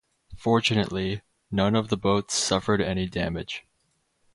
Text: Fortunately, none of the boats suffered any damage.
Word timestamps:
Fortunately, 0.35 1.21
none 1.51 1.75
of 1.75 1.89
the 1.89 1.95
boats 1.95 2.33
suffered 2.33 2.81
any 2.81 3.05
damage. 3.05 3.63